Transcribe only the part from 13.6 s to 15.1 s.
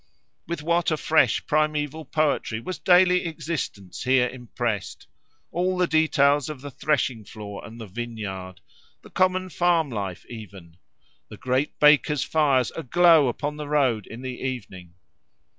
road in the evening.